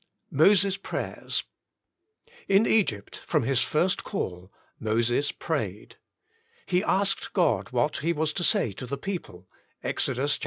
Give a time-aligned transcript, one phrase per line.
[0.31, 1.43] Moses' Prayers.—
[2.47, 5.97] In Egypt, from his first call, Moses prayed.
[6.65, 9.47] He asked God what he was to say to the people,
[9.83, 10.17] Exod.
[10.17, 10.39] iii.